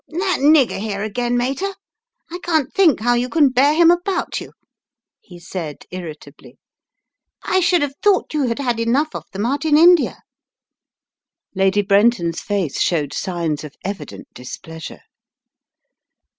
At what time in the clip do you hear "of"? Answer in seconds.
9.13-9.25, 13.63-13.75